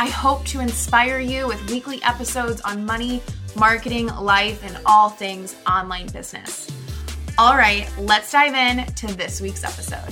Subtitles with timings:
[0.00, 3.20] I hope to inspire you with weekly episodes on money,
[3.54, 6.70] marketing, life, and all things online business.
[7.36, 10.10] All right, let's dive in to this week's episode.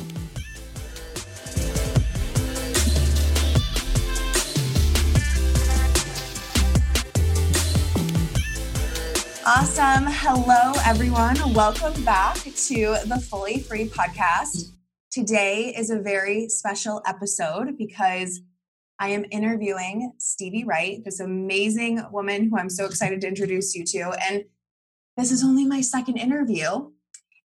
[9.47, 10.05] Awesome.
[10.07, 11.55] Hello, everyone.
[11.55, 14.71] Welcome back to the Fully Free podcast.
[15.11, 18.43] Today is a very special episode because
[19.01, 23.85] I am interviewing Stevie Wright, this amazing woman who I'm so excited to introduce you
[23.85, 24.17] to.
[24.29, 24.45] And
[25.17, 26.91] this is only my second interview.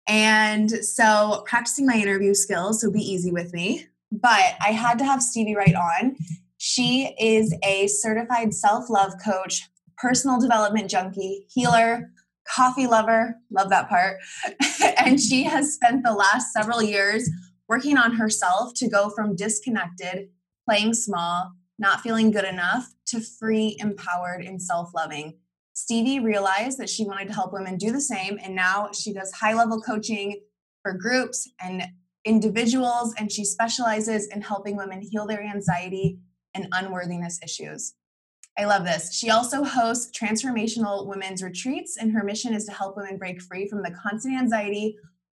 [0.06, 3.86] And so practicing my interview skills, so be easy with me.
[4.10, 6.16] But I had to have Stevie Wright on.
[6.56, 12.10] She is a certified self love coach, personal development junkie, healer,
[12.48, 14.18] coffee lover, love that part.
[14.98, 17.28] and she has spent the last several years
[17.68, 20.28] working on herself to go from disconnected
[20.68, 25.34] playing small, not feeling good enough, to free, empowered, and self loving.
[25.74, 29.32] Stevie realized that she wanted to help women do the same, and now she does
[29.32, 30.40] high level coaching
[30.82, 31.82] for groups and
[32.24, 36.18] individuals, and she specializes in helping women heal their anxiety
[36.54, 37.94] and unworthiness issues.
[38.58, 39.14] I love this.
[39.14, 43.66] She also hosts transformational women's retreats, and her mission is to help women break free
[43.66, 44.96] from the constant anxiety,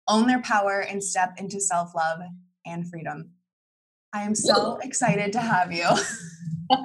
[0.09, 2.21] own their power, and step into self love
[2.67, 3.31] and freedom.
[4.15, 5.89] I am so excited to have you.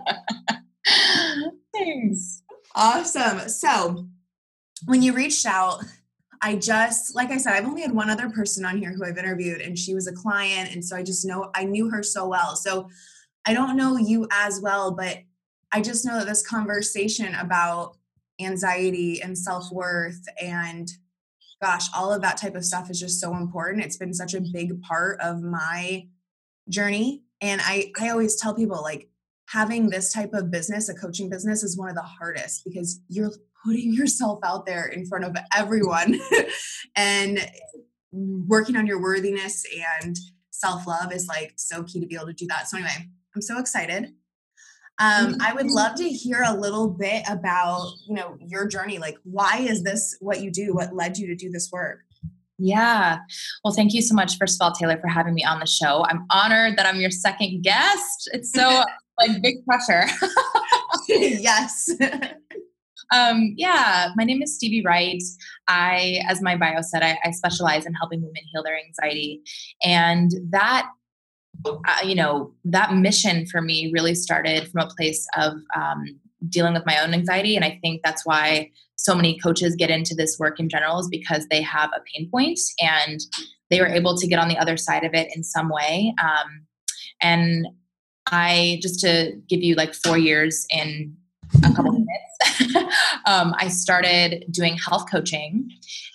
[1.74, 2.42] Thanks.
[2.74, 3.48] Awesome.
[3.48, 4.08] So,
[4.86, 5.84] when you reached out,
[6.42, 9.18] I just, like I said, I've only had one other person on here who I've
[9.18, 10.74] interviewed, and she was a client.
[10.74, 12.56] And so I just know, I knew her so well.
[12.56, 12.90] So,
[13.46, 15.20] I don't know you as well, but
[15.72, 17.96] I just know that this conversation about
[18.42, 20.90] anxiety and self worth and
[21.62, 23.84] gosh, all of that type of stuff is just so important.
[23.84, 26.08] It's been such a big part of my
[26.70, 29.10] journey and i i always tell people like
[29.48, 33.32] having this type of business a coaching business is one of the hardest because you're
[33.66, 36.20] putting yourself out there in front of everyone
[36.96, 37.40] and
[38.12, 39.66] working on your worthiness
[40.04, 40.18] and
[40.52, 42.68] self-love is like so key to be able to do that.
[42.68, 44.14] So anyway i'm so excited.
[45.02, 48.98] Um, i would love to hear a little bit about you know your journey.
[48.98, 50.74] Like why is this what you do?
[50.74, 52.02] What led you to do this work
[52.60, 53.20] yeah.
[53.64, 56.06] Well, thank you so much, first of all, Taylor, for having me on the show.
[56.10, 58.30] I'm honored that I'm your second guest.
[58.34, 58.84] It's so
[59.20, 60.06] like big pressure.
[61.08, 61.90] yes.
[63.14, 65.22] um, yeah, my name is Stevie Wright.
[65.68, 69.42] I, as my bio said, I, I specialize in helping women heal their anxiety.
[69.84, 70.90] And that
[71.66, 76.06] uh, you know that mission for me really started from a place of um,
[76.48, 78.70] dealing with my own anxiety and i think that's why
[79.00, 82.30] so many coaches get into this work in general is because they have a pain
[82.30, 83.22] point and
[83.70, 86.14] they were able to get on the other side of it in some way.
[86.22, 86.66] Um,
[87.22, 87.68] and
[88.30, 91.16] I, just to give you like four years in
[91.64, 92.76] a couple minutes,
[93.26, 95.70] um, I started doing health coaching.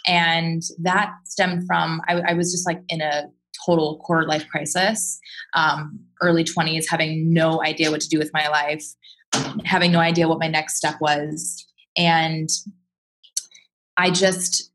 [0.06, 3.24] And that stemmed from, I, I was just like in a
[3.64, 5.18] total quarter life crisis,
[5.54, 8.84] um, early 20s, having no idea what to do with my life,
[9.64, 12.48] having no idea what my next step was and
[13.96, 14.70] I just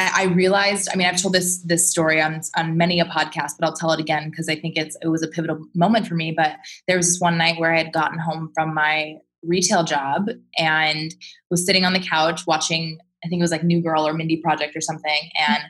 [0.00, 3.66] I, realized, I mean, I've told this this story on on many a podcast, but
[3.66, 6.32] I'll tell it again because I think it's it was a pivotal moment for me.
[6.36, 6.56] But
[6.86, 11.14] there was this one night where I had gotten home from my retail job and
[11.50, 14.36] was sitting on the couch watching, I think it was like New Girl or Mindy
[14.36, 15.64] Project or something, and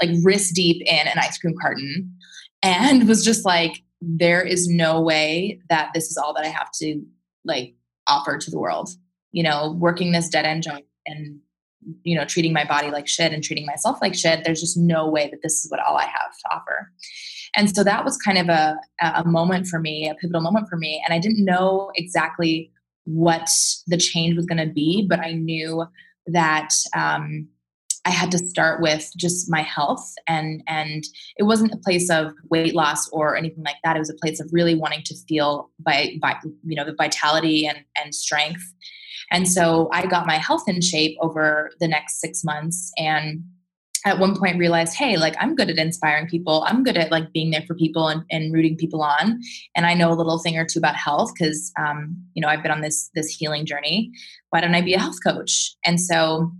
[0.00, 2.10] like wrist deep in an ice cream carton,
[2.62, 6.70] and was just like, there is no way that this is all that I have
[6.80, 7.02] to
[7.44, 7.74] like
[8.06, 8.90] offer to the world
[9.34, 11.40] you know, working this dead end job and
[12.02, 15.06] you know treating my body like shit and treating myself like shit there's just no
[15.06, 16.90] way that this is what all i have to offer.
[17.56, 20.76] And so that was kind of a, a moment for me a pivotal moment for
[20.76, 22.70] me and i didn't know exactly
[23.04, 23.50] what
[23.86, 25.84] the change was going to be but i knew
[26.26, 27.48] that um,
[28.04, 31.04] i had to start with just my health and and
[31.36, 34.40] it wasn't a place of weight loss or anything like that it was a place
[34.40, 38.72] of really wanting to feel by, by you know the vitality and and strength
[39.30, 43.42] and so I got my health in shape over the next six months and
[44.04, 46.62] at one point realized, hey, like I'm good at inspiring people.
[46.66, 49.40] I'm good at like being there for people and, and rooting people on.
[49.74, 52.62] And I know a little thing or two about health because um, you know, I've
[52.62, 54.12] been on this this healing journey.
[54.50, 55.74] Why don't I be a health coach?
[55.84, 56.52] And so,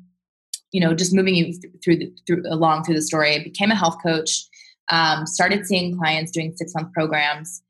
[0.75, 3.77] you know, just moving you through the, through along through the story, I became a
[3.77, 4.45] health coach,
[4.91, 7.63] um, started seeing clients doing six month programs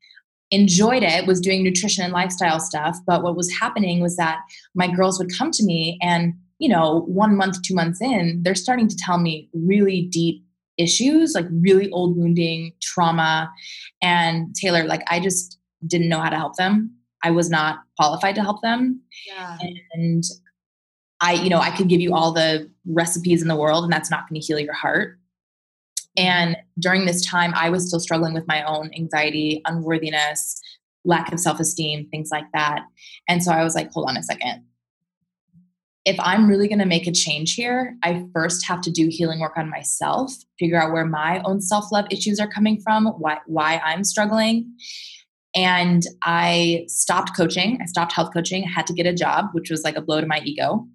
[0.51, 4.41] enjoyed it was doing nutrition and lifestyle stuff but what was happening was that
[4.75, 8.55] my girls would come to me and you know, one month, two months in, they're
[8.55, 10.43] starting to tell me really deep
[10.77, 13.51] issues, like really old wounding, trauma.
[14.01, 16.95] And Taylor, like, I just didn't know how to help them.
[17.23, 19.01] I was not qualified to help them.
[19.27, 19.57] Yeah.
[19.93, 20.23] And
[21.25, 24.11] I, you know, I could give you all the recipes in the world, and that's
[24.11, 25.17] not going to heal your heart.
[26.17, 30.61] And during this time, I was still struggling with my own anxiety, unworthiness,
[31.03, 32.85] lack of self esteem, things like that.
[33.27, 34.63] And so I was like, hold on a second
[36.05, 39.39] if I'm really going to make a change here, I first have to do healing
[39.39, 43.39] work on myself, figure out where my own self love issues are coming from, why,
[43.47, 44.71] why I'm struggling.
[45.55, 47.79] And I stopped coaching.
[47.81, 48.65] I stopped health coaching.
[48.65, 50.87] I had to get a job, which was like a blow to my ego.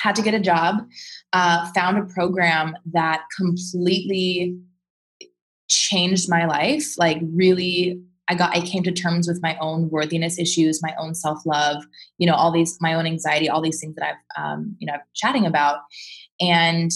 [0.00, 0.86] Had to get a job,
[1.32, 4.56] uh, found a program that completely
[5.68, 8.00] changed my life, like really
[8.30, 11.82] I got I came to terms with my own worthiness issues, my own self love,
[12.18, 14.94] you know, all these my own anxiety, all these things that I've um, you know
[14.94, 15.80] I'm chatting about,
[16.40, 16.92] and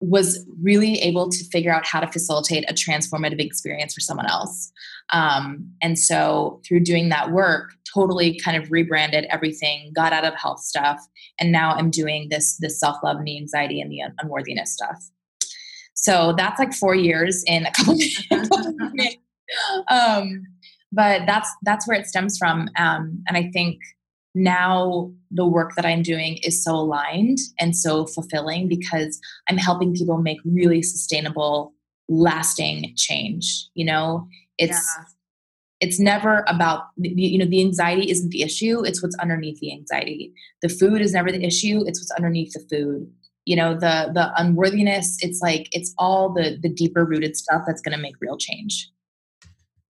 [0.00, 4.72] was really able to figure out how to facilitate a transformative experience for someone else.
[5.12, 10.34] Um, and so through doing that work, totally kind of rebranded everything, got out of
[10.34, 11.00] health stuff,
[11.38, 14.72] and now I'm doing this this self love and the anxiety and the un- unworthiness
[14.72, 15.10] stuff.
[15.94, 19.16] So that's like four years in a couple minutes.
[19.90, 20.42] um,
[20.92, 23.78] but that's that's where it stems from um, and i think
[24.34, 29.92] now the work that i'm doing is so aligned and so fulfilling because i'm helping
[29.92, 31.72] people make really sustainable
[32.08, 34.26] lasting change you know
[34.58, 35.04] it's yeah.
[35.80, 40.32] It's never about you know the anxiety isn't the issue it's what's underneath the anxiety
[40.62, 43.10] the food is never the issue it's what's underneath the food
[43.46, 47.80] you know the the unworthiness it's like it's all the the deeper rooted stuff that's
[47.80, 48.90] going to make real change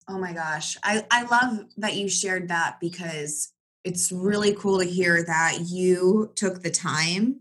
[0.08, 0.76] Oh my gosh.
[0.82, 3.52] I, I love that you shared that because
[3.84, 7.40] it's really cool to hear that you took the time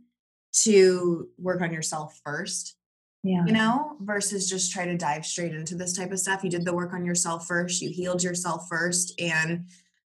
[0.53, 2.75] to work on yourself first.
[3.23, 3.45] Yeah.
[3.45, 6.43] You know, versus just try to dive straight into this type of stuff.
[6.43, 9.65] You did the work on yourself first, you healed yourself first and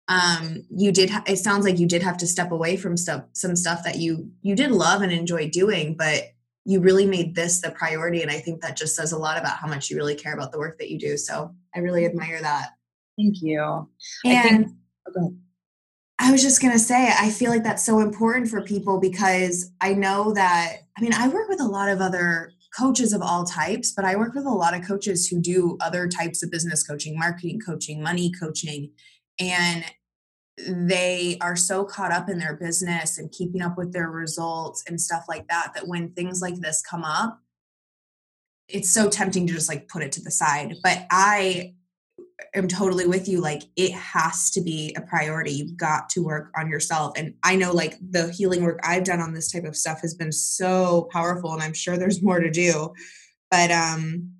[0.08, 3.24] um you did ha- it sounds like you did have to step away from stuff
[3.34, 6.32] some stuff that you you did love and enjoy doing, but
[6.68, 9.56] you really made this the priority and i think that just says a lot about
[9.56, 12.40] how much you really care about the work that you do so i really admire
[12.42, 12.70] that
[13.16, 13.88] thank you
[14.26, 14.68] and I, think,
[15.16, 15.34] oh,
[16.18, 19.72] I was just going to say i feel like that's so important for people because
[19.80, 23.44] i know that i mean i work with a lot of other coaches of all
[23.44, 26.82] types but i work with a lot of coaches who do other types of business
[26.86, 28.90] coaching marketing coaching money coaching
[29.40, 29.84] and
[30.66, 35.00] they are so caught up in their business and keeping up with their results and
[35.00, 37.40] stuff like that that when things like this come up
[38.68, 40.76] it's so tempting to just like put it to the side.
[40.82, 41.74] But i
[42.54, 46.50] am totally with you like it has to be a priority you've got to work
[46.56, 49.76] on yourself and i know like the healing work i've done on this type of
[49.76, 52.92] stuff has been so powerful and i'm sure there's more to do
[53.50, 54.30] but um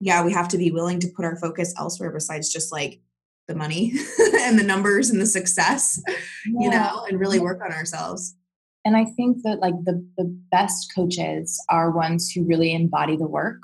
[0.00, 3.00] yeah we have to be willing to put our focus elsewhere besides just like
[3.48, 3.92] the money
[4.40, 6.00] and the numbers and the success,
[6.46, 6.60] yeah.
[6.60, 8.36] you know, and really work on ourselves.
[8.84, 13.28] And I think that like the the best coaches are ones who really embody the
[13.28, 13.60] work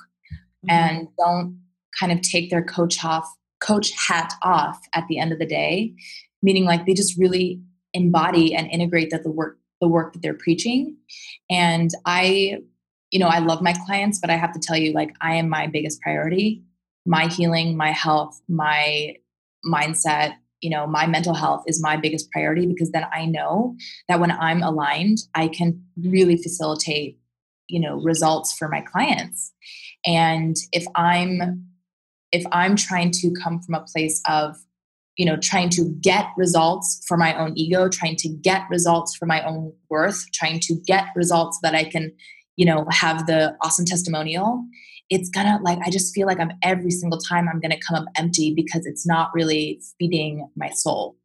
[0.68, 0.70] mm-hmm.
[0.70, 1.60] and don't
[1.98, 3.28] kind of take their coach off
[3.60, 5.94] coach hat off at the end of the day,
[6.42, 7.60] meaning like they just really
[7.94, 10.96] embody and integrate that the work the work that they're preaching.
[11.50, 12.58] And I
[13.10, 15.48] you know, I love my clients, but I have to tell you like I am
[15.48, 16.62] my biggest priority.
[17.06, 19.16] My healing, my health, my
[19.64, 23.76] mindset you know my mental health is my biggest priority because then i know
[24.08, 27.18] that when i'm aligned i can really facilitate
[27.68, 29.52] you know results for my clients
[30.06, 31.67] and if i'm
[32.32, 34.56] if i'm trying to come from a place of
[35.16, 39.26] you know trying to get results for my own ego trying to get results for
[39.26, 42.12] my own worth trying to get results that i can
[42.56, 44.64] you know have the awesome testimonial
[45.10, 48.06] it's gonna like i just feel like i'm every single time i'm gonna come up
[48.16, 51.16] empty because it's not really feeding my soul.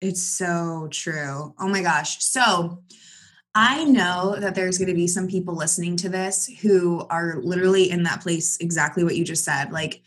[0.00, 1.54] It's so true.
[1.58, 2.22] Oh my gosh.
[2.22, 2.82] So
[3.54, 7.90] i know that there's going to be some people listening to this who are literally
[7.90, 10.02] in that place exactly what you just said like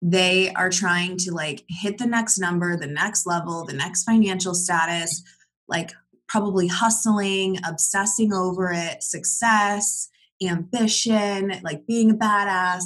[0.00, 4.54] they are trying to like hit the next number the next level the next financial
[4.54, 5.22] status
[5.68, 5.92] like
[6.28, 10.08] probably hustling, obsessing over it, success,
[10.42, 12.82] ambition, like being a badass.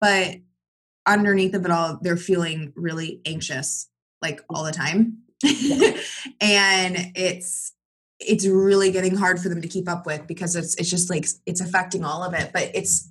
[0.00, 0.36] But
[1.06, 3.88] underneath of it all, they're feeling really anxious,
[4.22, 5.18] like all the time.
[6.40, 7.72] and it's
[8.20, 11.26] it's really getting hard for them to keep up with because it's it's just like
[11.46, 12.50] it's affecting all of it.
[12.52, 13.10] But it's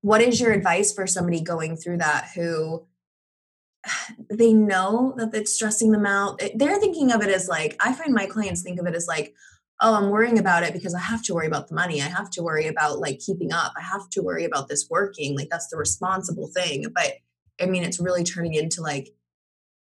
[0.00, 2.86] what is your advice for somebody going through that who
[4.30, 6.40] they know that it's stressing them out.
[6.54, 9.34] They're thinking of it as like, I find my clients think of it as like,
[9.80, 12.02] oh, I'm worrying about it because I have to worry about the money.
[12.02, 13.72] I have to worry about like keeping up.
[13.76, 15.36] I have to worry about this working.
[15.36, 16.86] Like that's the responsible thing.
[16.92, 17.14] But
[17.60, 19.10] I mean, it's really turning into like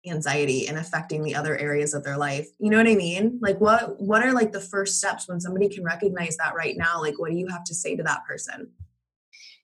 [0.07, 2.49] anxiety and affecting the other areas of their life.
[2.59, 3.39] You know what I mean?
[3.41, 7.01] Like what what are like the first steps when somebody can recognize that right now?
[7.01, 8.71] Like what do you have to say to that person?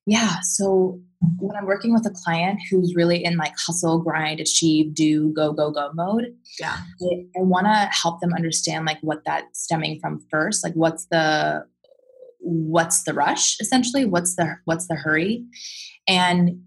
[0.06, 0.40] Yeah.
[0.42, 1.00] So
[1.38, 5.52] when I'm working with a client who's really in like hustle, grind, achieve, do, go,
[5.52, 9.98] go, go mode, yeah, I, I want to help them understand like what that's stemming
[10.00, 10.64] from first.
[10.64, 11.66] Like what's the
[12.38, 14.04] what's the rush essentially?
[14.04, 15.44] What's the what's the hurry?
[16.06, 16.62] And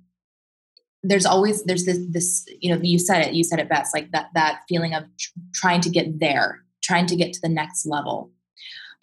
[1.03, 4.12] there's always there's this this you know you said it you said it best like
[4.12, 7.86] that that feeling of tr- trying to get there, trying to get to the next
[7.86, 8.31] level.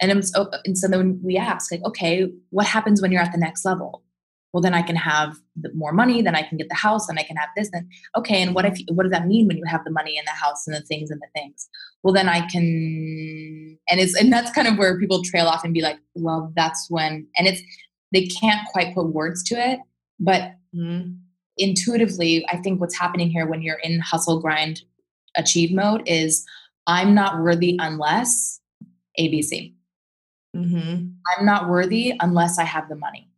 [0.01, 3.37] And, so, and so then we ask like, okay, what happens when you're at the
[3.37, 4.01] next level?
[4.53, 5.35] well then i can have
[5.73, 8.41] more money then i can get the house then i can have this then okay
[8.41, 10.67] and what if what does that mean when you have the money and the house
[10.67, 11.69] and the things and the things
[12.03, 15.73] well then i can and it's and that's kind of where people trail off and
[15.73, 17.61] be like well that's when and it's
[18.11, 19.79] they can't quite put words to it
[20.19, 21.11] but mm-hmm.
[21.59, 24.81] Intuitively i think what's happening here when you're in hustle grind
[25.35, 26.45] achieve mode is
[26.87, 28.59] i'm not worthy unless
[29.19, 29.73] abc
[30.55, 31.07] mm-hmm.
[31.37, 33.29] i'm not worthy unless i have the money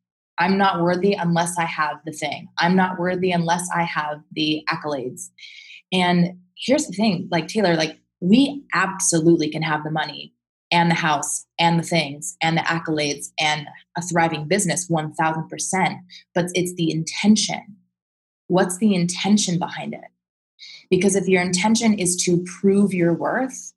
[0.41, 2.47] I'm not worthy unless I have the thing.
[2.57, 5.29] I'm not worthy unless I have the accolades.
[5.91, 10.33] And here's the thing like Taylor, like we absolutely can have the money
[10.71, 15.99] and the house and the things and the accolades and a thriving business 1000%.
[16.33, 17.77] But it's the intention.
[18.51, 20.11] What's the intention behind it?
[20.89, 23.71] Because if your intention is to prove your worth,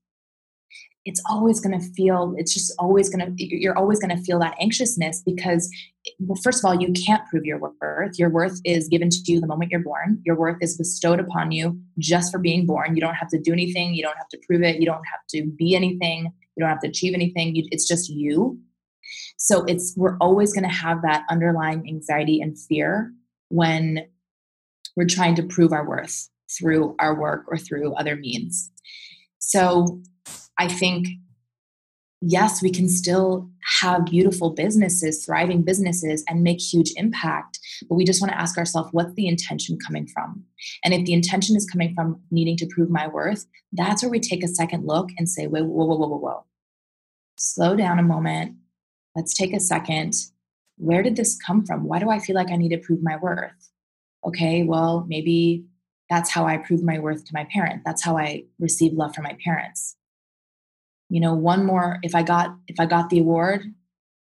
[1.04, 4.40] it's always going to feel it's just always going to you're always going to feel
[4.40, 5.70] that anxiousness because
[6.18, 8.18] well first of all you can't prove your worth.
[8.18, 10.20] Your worth is given to you the moment you're born.
[10.24, 12.96] Your worth is bestowed upon you just for being born.
[12.96, 13.94] You don't have to do anything.
[13.94, 14.80] You don't have to prove it.
[14.80, 16.32] You don't have to be anything.
[16.56, 17.54] You don't have to achieve anything.
[17.54, 18.58] You, it's just you.
[19.36, 23.12] So it's we're always going to have that underlying anxiety and fear
[23.50, 24.08] when
[24.96, 28.70] we're trying to prove our worth through our work or through other means
[29.46, 30.00] so
[30.58, 31.08] I think,
[32.20, 33.50] yes, we can still
[33.80, 37.58] have beautiful businesses, thriving businesses, and make huge impact.
[37.88, 40.44] But we just want to ask ourselves, what's the intention coming from?
[40.82, 44.20] And if the intention is coming from needing to prove my worth, that's where we
[44.20, 46.44] take a second look and say, whoa, whoa, whoa, whoa, whoa, whoa.
[47.36, 48.56] Slow down a moment.
[49.14, 50.14] Let's take a second.
[50.76, 51.84] Where did this come from?
[51.84, 53.70] Why do I feel like I need to prove my worth?
[54.26, 55.64] Okay, well, maybe
[56.10, 57.82] that's how I prove my worth to my parent.
[57.84, 59.96] That's how I receive love from my parents.
[61.08, 63.62] You know one more if i got if i got the award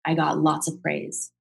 [0.06, 1.32] i got lots of praise.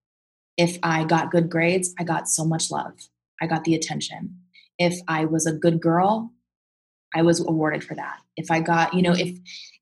[0.56, 2.94] If i got good grades i got so much love.
[3.42, 4.38] I got the attention.
[4.78, 6.32] If i was a good girl
[7.14, 8.18] i was awarded for that.
[8.36, 9.36] If i got you know if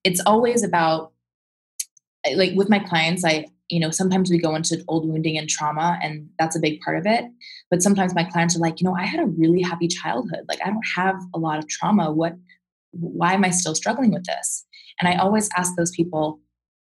[0.05, 1.13] it's always about
[2.35, 5.99] like with my clients i you know sometimes we go into old wounding and trauma
[6.03, 7.25] and that's a big part of it
[7.71, 10.61] but sometimes my clients are like you know i had a really happy childhood like
[10.65, 12.35] i don't have a lot of trauma what
[12.91, 14.67] why am i still struggling with this
[15.01, 16.41] and I always ask those people,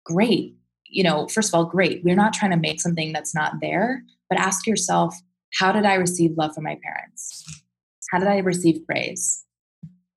[0.03, 2.03] great, you know, first of all, great.
[2.03, 5.15] We're not trying to make something that's not there, but ask yourself,
[5.53, 7.43] how did I receive love from my parents?
[8.11, 9.45] How did I receive praise?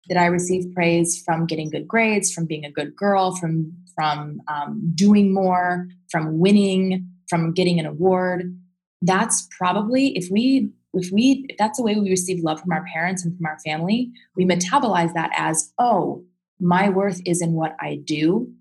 [0.08, 4.40] Did I receive praise from getting good grades, from being a good girl, from from
[4.48, 8.56] um, doing more, from winning, from getting an award?
[9.02, 12.84] That's probably if we if we if that's the way we receive love from our
[12.92, 16.24] parents and from our family, we metabolize that as oh
[16.60, 18.52] my worth is in what I do.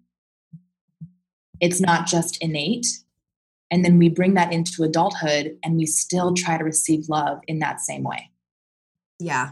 [1.60, 2.88] It's not just innate.
[3.72, 7.60] And then we bring that into adulthood and we still try to receive love in
[7.60, 8.30] that same way.
[9.20, 9.52] Yeah.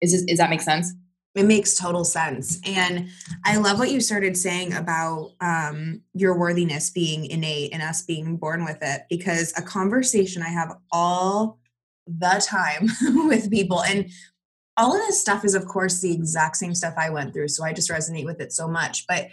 [0.00, 0.92] Is, this, does that make sense?
[1.34, 2.60] It makes total sense.
[2.64, 3.08] And
[3.44, 8.36] I love what you started saying about um, your worthiness being innate and us being
[8.36, 11.58] born with it, because a conversation I have all
[12.06, 12.88] the time
[13.28, 14.10] with people, and
[14.76, 17.64] all of this stuff is of course the exact same stuff i went through so
[17.64, 19.28] i just resonate with it so much but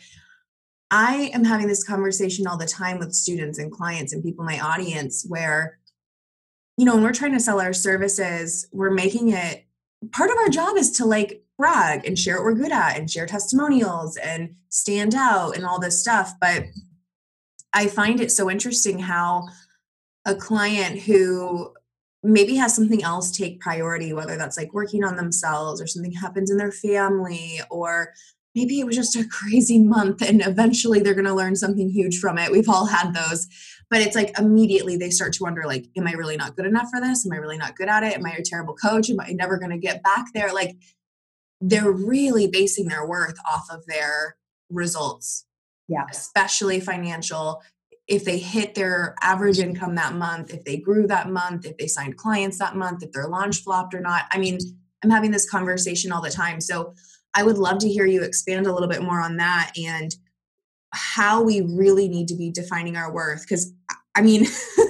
[0.89, 4.55] i am having this conversation all the time with students and clients and people in
[4.55, 5.79] my audience where
[6.77, 9.65] you know when we're trying to sell our services we're making it
[10.12, 13.09] part of our job is to like brag and share what we're good at and
[13.09, 16.33] share testimonials and stand out and all this stuff.
[16.41, 16.63] But
[17.71, 19.47] I find it so interesting how
[20.25, 21.71] a client who
[22.23, 26.49] maybe has something else take priority, whether that's like working on themselves or something happens
[26.49, 28.11] in their family, or
[28.55, 32.17] maybe it was just a crazy month and eventually they're going to learn something huge
[32.17, 32.51] from it.
[32.51, 33.47] We've all had those.
[33.91, 36.89] But it's like immediately they start to wonder like am I really not good enough
[36.89, 37.23] for this?
[37.23, 38.15] Am I really not good at it?
[38.15, 39.11] Am I a terrible coach?
[39.11, 40.51] Am I never going to get back there?
[40.53, 40.77] Like
[41.61, 44.37] they're really basing their worth off of their
[44.69, 45.45] results.
[45.87, 46.05] Yeah.
[46.09, 47.61] Especially financial
[48.07, 51.87] if they hit their average income that month, if they grew that month, if they
[51.87, 54.25] signed clients that month, if their launch flopped or not.
[54.31, 54.57] I mean,
[55.01, 56.59] I'm having this conversation all the time.
[56.59, 56.93] So
[57.33, 60.13] I would love to hear you expand a little bit more on that and
[60.93, 63.43] how we really need to be defining our worth.
[63.43, 63.71] Because
[64.15, 64.45] I mean,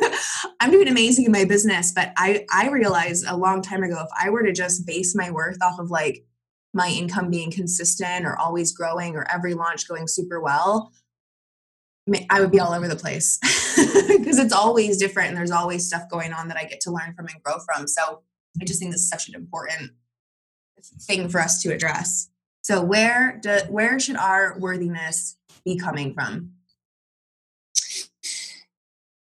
[0.59, 4.09] I'm doing amazing in my business, but I I realized a long time ago if
[4.19, 6.25] I were to just base my worth off of like
[6.73, 10.91] my income being consistent or always growing or every launch going super well,
[12.29, 13.37] I would be all over the place
[14.17, 17.13] because it's always different and there's always stuff going on that I get to learn
[17.15, 17.87] from and grow from.
[17.87, 18.21] So
[18.59, 19.91] I just think this is such an important
[21.01, 22.29] thing for us to address.
[22.63, 26.51] So where do, where should our worthiness be coming from?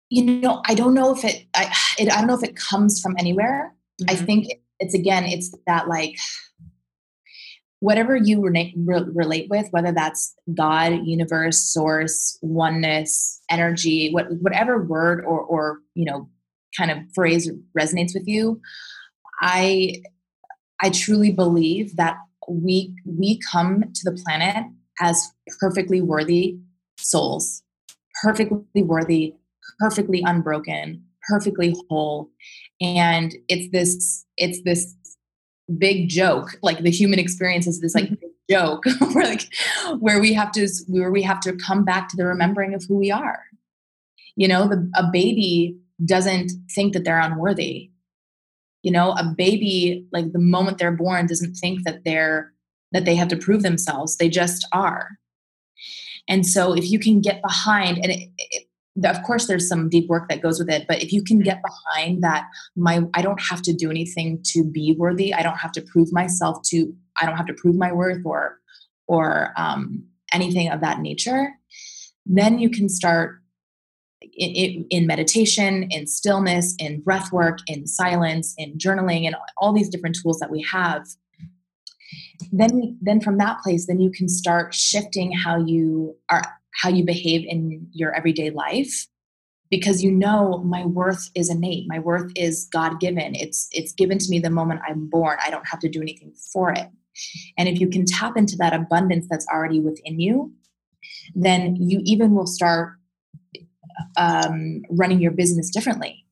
[0.09, 3.01] You know, I don't know if it I it, I don't know if it comes
[3.01, 3.75] from anywhere.
[4.01, 4.11] Mm-hmm.
[4.11, 4.47] I think
[4.79, 6.17] it's again it's that like
[7.87, 15.25] whatever you re- relate with, whether that's God, universe, source, oneness, energy, what, whatever word
[15.25, 16.29] or, or, you know,
[16.77, 18.61] kind of phrase resonates with you,
[19.41, 20.03] I,
[20.83, 22.17] I truly believe that
[22.49, 24.65] we, we come to the planet
[25.01, 26.59] as perfectly worthy
[26.99, 27.63] souls,
[28.21, 29.37] perfectly worthy,
[29.79, 32.31] perfectly unbroken, perfectly whole.
[32.81, 34.93] And it's this, it's this
[35.79, 38.27] big joke like the human experience is this like mm-hmm.
[38.51, 39.49] joke where like
[39.99, 42.97] where we have to where we have to come back to the remembering of who
[42.97, 43.43] we are.
[44.37, 47.91] You know the, a baby doesn't think that they're unworthy.
[48.83, 52.53] You know a baby like the moment they're born doesn't think that they're
[52.93, 55.19] that they have to prove themselves they just are.
[56.29, 58.66] And so if you can get behind and it, it,
[59.05, 61.61] of course there's some deep work that goes with it but if you can get
[61.63, 65.35] behind that my i don't have to do anything to be worthy.
[65.35, 68.59] I don't have to prove myself to i don't have to prove my worth or
[69.09, 71.51] or um, anything of that nature.
[72.25, 73.41] Then you can start
[74.21, 79.73] in, in, in meditation in stillness in breath work in silence in journaling and all
[79.73, 81.07] these different tools that we have.
[82.53, 86.43] Then then from that place then you can start shifting how you are
[86.77, 89.07] how you behave in your everyday life
[89.71, 91.87] because you know my worth is innate.
[91.89, 95.39] My worth is god given it's it's given to me the moment i'm born.
[95.45, 96.89] I don't have to do anything for it.
[97.59, 100.53] And if you can tap into that abundance that's already within you
[101.35, 102.95] then you even will start
[104.17, 106.26] um, running your business differently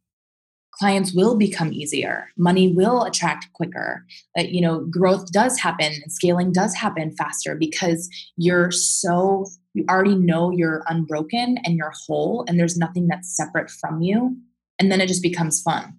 [0.79, 2.29] clients will become easier.
[2.37, 4.05] Money will attract quicker.
[4.39, 9.85] Uh, you know growth does happen and scaling does happen faster because you're so you
[9.89, 14.37] already know you're unbroken and you're whole and there's nothing that's separate from you.
[14.79, 15.95] And then it just becomes fun.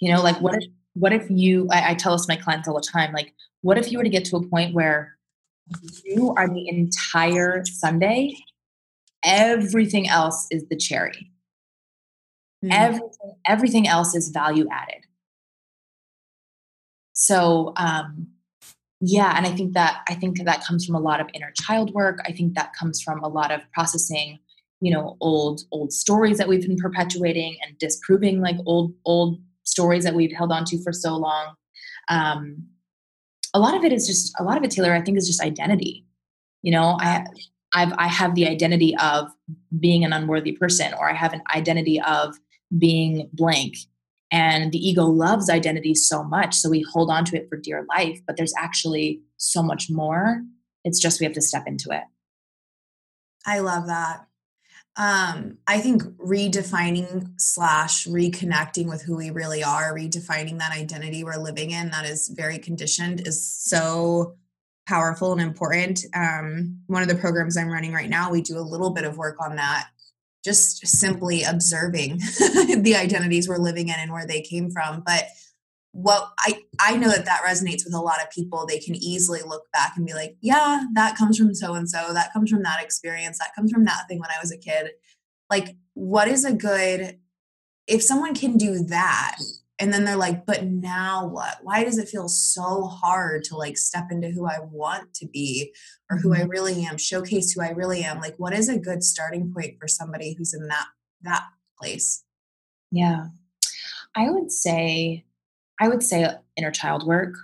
[0.00, 2.68] You know like what if what if you I, I tell this to my clients
[2.68, 5.16] all the time like what if you were to get to a point where
[6.04, 8.32] you are the entire sundae
[9.24, 11.32] everything else is the cherry
[12.64, 12.68] mm.
[12.72, 15.04] everything everything else is value added.
[17.12, 18.28] So um
[19.00, 21.92] yeah and i think that i think that comes from a lot of inner child
[21.92, 22.18] work.
[22.24, 24.38] I think that comes from a lot of processing
[24.80, 30.04] you know old old stories that we've been perpetuating and disproving like old old stories
[30.04, 31.54] that we've held on to for so long.
[32.08, 32.66] Um
[33.54, 35.42] a lot of it is just a lot of it taylor i think is just
[35.42, 36.04] identity.
[36.62, 37.24] You know i
[37.74, 39.28] I've, I have the identity of
[39.78, 42.38] being an unworthy person, or I have an identity of
[42.76, 43.76] being blank.
[44.32, 46.54] And the ego loves identity so much.
[46.54, 50.42] So we hold on to it for dear life, but there's actually so much more.
[50.84, 52.02] It's just we have to step into it.
[53.46, 54.26] I love that.
[54.96, 61.36] Um, I think redefining slash reconnecting with who we really are, redefining that identity we're
[61.36, 64.36] living in that is very conditioned is so
[64.88, 66.00] powerful and important.
[66.14, 69.18] Um, one of the programs I'm running right now, we do a little bit of
[69.18, 69.88] work on that
[70.46, 72.18] just simply observing
[72.78, 75.02] the identities we're living in and where they came from.
[75.04, 75.24] But
[75.90, 78.64] what I, I know that that resonates with a lot of people.
[78.64, 82.12] They can easily look back and be like yeah that comes from so and so
[82.12, 83.38] that comes from that experience.
[83.38, 84.90] That comes from that thing when i was a kid.
[85.50, 87.18] Like what is a good
[87.86, 89.38] if someone can do that
[89.78, 91.58] and then they're like but now what?
[91.62, 95.72] Why does it feel so hard to like step into who i want to be
[96.10, 96.48] or who i mm-hmm.
[96.48, 99.88] really am showcase who i really am like what is a good starting point for
[99.88, 100.86] somebody who's in that
[101.22, 101.44] that
[101.78, 102.24] place
[102.90, 103.26] yeah
[104.14, 105.24] i would say
[105.80, 107.34] i would say inner child work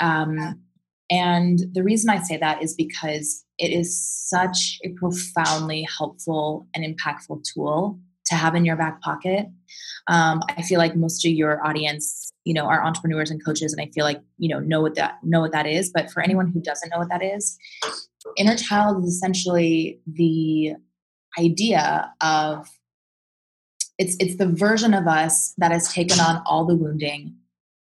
[0.00, 0.52] um yeah.
[1.10, 6.84] and the reason i say that is because it is such a profoundly helpful and
[6.84, 7.98] impactful tool
[8.32, 9.46] to have in your back pocket.
[10.08, 13.80] Um, I feel like most of your audience, you know, are entrepreneurs and coaches, and
[13.80, 15.90] I feel like you know know what that know what that is.
[15.94, 17.56] But for anyone who doesn't know what that is,
[18.36, 20.72] inner child is essentially the
[21.38, 22.68] idea of
[23.98, 27.36] it's it's the version of us that has taken on all the wounding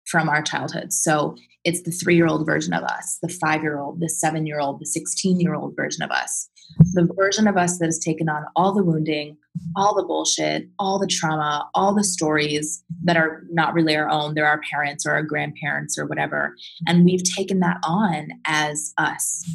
[0.05, 0.91] from our childhood.
[0.91, 4.45] So it's the three year old version of us, the five year old, the seven
[4.45, 6.49] year old, the 16 year old version of us.
[6.93, 9.37] The version of us that has taken on all the wounding,
[9.75, 14.33] all the bullshit, all the trauma, all the stories that are not really our own.
[14.33, 16.55] They're our parents or our grandparents or whatever.
[16.87, 19.49] And we've taken that on as us.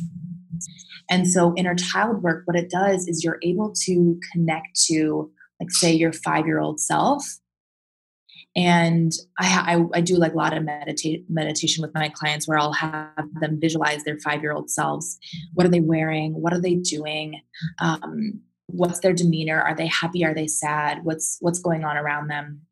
[1.10, 5.70] And so, inner child work, what it does is you're able to connect to, like,
[5.70, 7.24] say, your five year old self
[8.56, 12.58] and I, I, I, do like a lot of meditate, meditation with my clients where
[12.58, 15.18] I'll have them visualize their five year old selves.
[15.52, 16.32] What are they wearing?
[16.32, 17.42] What are they doing?
[17.80, 19.60] Um, what's their demeanor?
[19.60, 20.24] Are they happy?
[20.24, 21.04] Are they sad?
[21.04, 22.62] What's what's going on around them?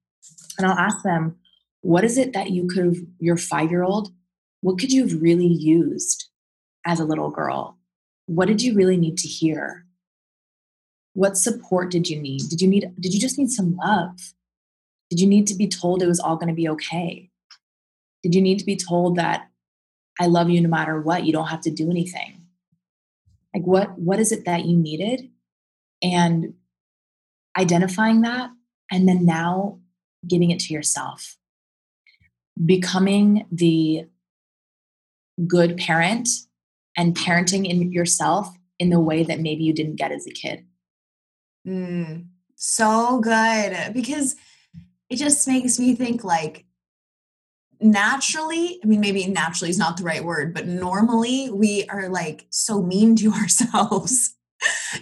[0.56, 1.36] And I'll ask them,
[1.82, 4.08] what is it that you could have, your five year old,
[4.62, 6.30] what could you have really used
[6.86, 7.78] as a little girl?
[8.24, 9.84] What did you really need to hear?
[11.12, 12.42] What support did you need?
[12.48, 14.18] Did you need, did you just need some love?
[15.14, 17.30] Did you need to be told it was all going to be okay?
[18.24, 19.48] Did you need to be told that
[20.18, 22.46] I love you no matter what, you don't have to do anything?
[23.54, 25.30] Like what what is it that you needed?
[26.02, 26.54] And
[27.56, 28.50] identifying that
[28.90, 29.78] and then now
[30.26, 31.36] giving it to yourself.
[32.66, 34.08] Becoming the
[35.46, 36.28] good parent
[36.96, 40.66] and parenting in yourself in the way that maybe you didn't get as a kid.
[41.64, 44.34] Mm, so good because
[45.10, 46.64] it just makes me think like
[47.80, 52.46] naturally i mean maybe naturally is not the right word but normally we are like
[52.50, 54.34] so mean to ourselves.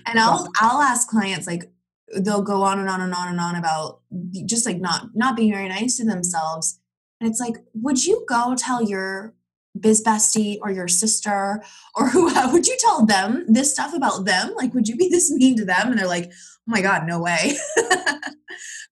[0.06, 1.70] And i'll i'll ask clients like
[2.16, 4.00] they'll go on and on and on and on about
[4.46, 6.78] just like not not being very nice to themselves.
[7.20, 9.34] And it's like would you go tell your
[9.78, 11.62] biz bestie or your sister
[11.94, 14.52] or who would you tell them this stuff about them?
[14.56, 15.90] Like would you be this mean to them?
[15.90, 17.56] And they're like oh my god no way.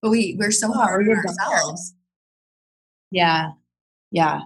[0.02, 1.94] But we we're so oh, hard on ourselves.
[3.10, 3.50] Yeah.
[4.10, 4.40] Yeah.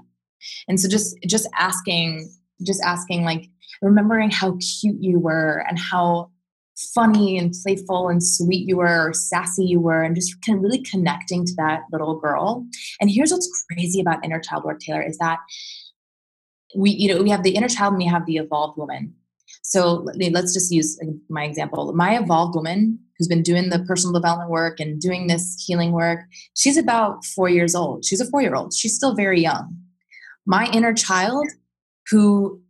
[0.69, 2.31] And so just just asking
[2.63, 3.49] just asking like
[3.83, 6.31] remembering how cute you were and how
[6.93, 10.63] funny and playful and sweet you were or sassy you were and just kind of
[10.63, 12.67] really connecting to that little girl.
[13.01, 15.39] And here's what's crazy about inner child work taylor is that
[16.75, 19.15] we you know we have the inner child and we have the evolved woman
[19.63, 24.51] so let's just use my example my evolved woman who's been doing the personal development
[24.51, 26.21] work and doing this healing work,
[26.57, 28.05] she's about four years old.
[28.05, 28.75] She's a four year old.
[28.75, 29.77] She's still very young.
[30.47, 31.47] My inner child,
[32.11, 32.61] who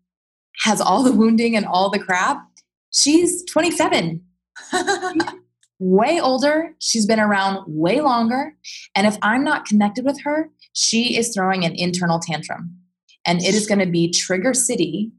[0.61, 2.47] has all the wounding and all the crap,
[2.93, 4.23] she's 27.
[5.81, 6.75] way older.
[6.79, 8.55] She's been around way longer.
[8.95, 12.77] And if I'm not connected with her, she is throwing an internal tantrum.
[13.27, 15.13] And it is going to be trigger city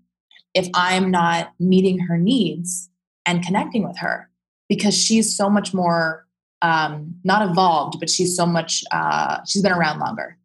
[0.53, 2.89] if I'm not meeting her needs
[3.25, 4.29] and connecting with her
[4.69, 6.25] because she's so much more
[6.61, 10.37] um, not evolved, but she's so much uh, she's been around longer.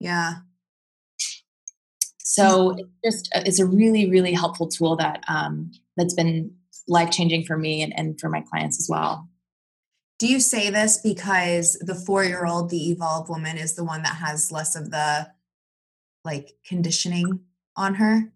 [0.00, 0.34] Yeah.
[2.18, 6.54] So it's just uh, it's a really really helpful tool that um, that's been
[6.88, 9.28] life changing for me and, and for my clients as well.
[10.18, 14.02] Do you say this because the four year old, the evolved woman, is the one
[14.02, 15.28] that has less of the
[16.26, 17.40] like conditioning
[17.76, 18.30] on her?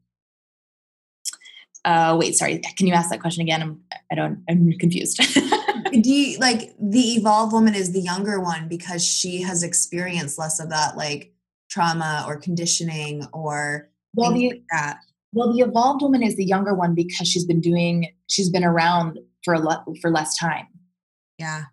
[1.84, 2.60] uh, wait, sorry.
[2.76, 3.62] Can you ask that question again?
[3.62, 3.80] I'm,
[4.12, 5.20] I don't, I'm confused.
[5.92, 10.60] Do you like the evolved woman is the younger one because she has experienced less
[10.60, 11.32] of that like
[11.70, 15.00] trauma or conditioning or well, the, like that?
[15.32, 19.18] Well, the evolved woman is the younger one because she's been doing, she's been around
[19.44, 20.66] for a lot, for less time.
[21.38, 21.64] Yeah.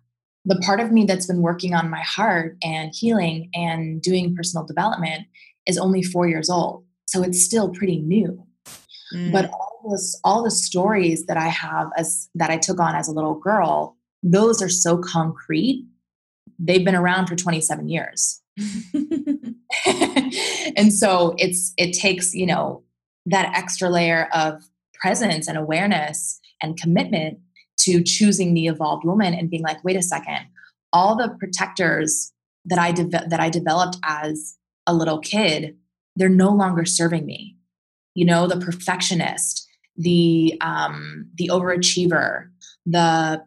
[0.46, 4.66] The part of me that's been working on my heart and healing and doing personal
[4.66, 5.26] development
[5.68, 6.84] is only four years old.
[7.06, 8.44] So it's still pretty new.
[9.14, 9.32] Mm.
[9.32, 13.08] But all this, all the stories that I have as that I took on as
[13.08, 15.86] a little girl, those are so concrete.
[16.58, 18.42] They've been around for 27 years.
[20.76, 22.82] and so it's it takes, you know,
[23.26, 24.62] that extra layer of
[24.94, 27.38] presence and awareness and commitment
[27.80, 30.40] to choosing the evolved woman and being like, wait a second,
[30.92, 32.32] all the protectors
[32.64, 34.57] that I de- that I developed as
[34.88, 35.76] a little kid,
[36.16, 37.56] they're no longer serving me.
[38.14, 42.48] You know, the perfectionist, the um, the overachiever,
[42.84, 43.40] the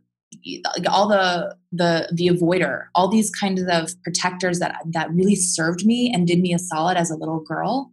[0.89, 6.09] all the the the avoider, all these kinds of protectors that that really served me
[6.13, 7.91] and did me a solid as a little girl.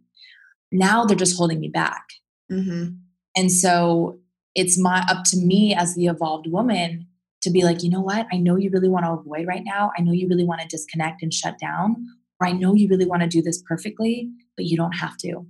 [0.71, 2.05] Now they're just holding me back.
[2.49, 2.93] Mm-hmm.
[3.35, 4.19] And so
[4.55, 7.07] it's my up to me as the evolved woman
[7.41, 8.27] to be like, you know what?
[8.31, 9.91] I know you really want to avoid right now.
[9.97, 12.05] I know you really want to disconnect and shut down,
[12.39, 15.45] or I know you really want to do this perfectly, but you don't have to.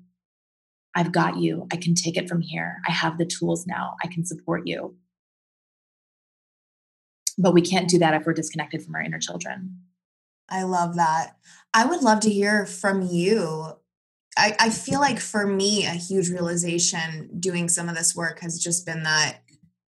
[0.95, 1.67] I've got you.
[1.71, 2.81] I can take it from here.
[2.87, 3.95] I have the tools now.
[4.03, 4.95] I can support you.
[7.37, 9.79] But we can't do that if we're disconnected from our inner children.
[10.49, 11.37] I love that.
[11.73, 13.77] I would love to hear from you.
[14.35, 18.61] I, I feel like for me, a huge realization doing some of this work has
[18.61, 19.41] just been that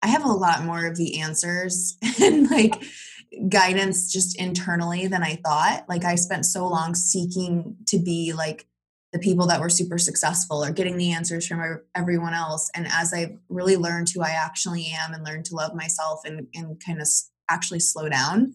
[0.03, 2.83] I have a lot more of the answers and like
[3.49, 5.85] guidance just internally than I thought.
[5.89, 8.67] Like I spent so long seeking to be like
[9.13, 12.69] the people that were super successful or getting the answers from everyone else.
[12.75, 16.49] And as I've really learned who I actually am and learned to love myself and,
[16.53, 17.09] and kind of
[17.49, 18.55] actually slow down,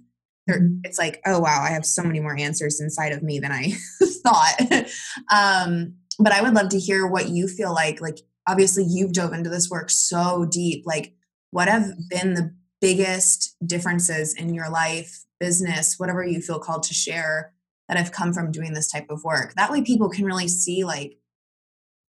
[0.49, 0.79] mm-hmm.
[0.83, 3.71] it's like, oh wow, I have so many more answers inside of me than I
[4.23, 4.85] thought.
[5.33, 8.01] um, but I would love to hear what you feel like.
[8.01, 10.83] Like, obviously, you've dove into this work so deep.
[10.85, 11.13] Like,
[11.51, 16.93] what have been the biggest differences in your life, business, whatever you feel called to
[16.93, 17.53] share
[17.87, 19.53] that have come from doing this type of work.
[19.55, 21.17] That way people can really see like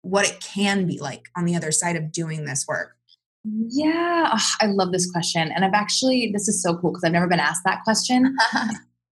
[0.02, 2.96] what it can be like on the other side of doing this work.
[3.44, 5.50] Yeah, oh, I love this question.
[5.52, 8.36] And I've actually, this is so cool because I've never been asked that question.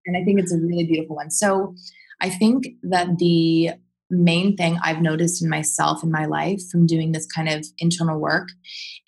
[0.06, 1.30] and I think it's a really beautiful one.
[1.30, 1.74] So
[2.20, 3.70] I think that the
[4.10, 8.18] main thing I've noticed in myself in my life from doing this kind of internal
[8.18, 8.48] work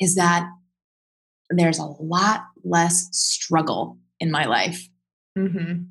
[0.01, 0.49] is that
[1.51, 4.89] there's a lot less struggle in my life.
[5.39, 5.85] Mm-hmm